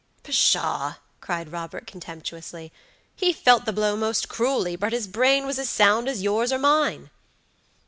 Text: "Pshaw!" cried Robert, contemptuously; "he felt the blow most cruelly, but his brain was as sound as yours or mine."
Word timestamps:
"Pshaw!" 0.23 0.95
cried 1.19 1.51
Robert, 1.51 1.85
contemptuously; 1.85 2.71
"he 3.15 3.31
felt 3.31 3.65
the 3.65 3.71
blow 3.71 3.95
most 3.95 4.27
cruelly, 4.27 4.75
but 4.75 4.93
his 4.93 5.05
brain 5.05 5.45
was 5.45 5.59
as 5.59 5.69
sound 5.69 6.09
as 6.09 6.23
yours 6.23 6.51
or 6.51 6.57
mine." 6.57 7.11